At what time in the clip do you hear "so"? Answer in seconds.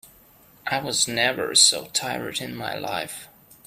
1.53-1.85